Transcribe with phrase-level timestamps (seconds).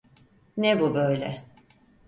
[0.57, 1.43] Ne bu böyle?